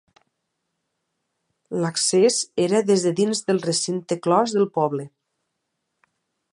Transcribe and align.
L'accés 1.83 2.39
era 2.65 2.81
des 2.89 3.05
de 3.09 3.13
dins 3.21 3.45
del 3.51 3.63
recinte 3.69 4.21
clos 4.25 4.57
del 4.57 4.67
poble. 4.81 5.07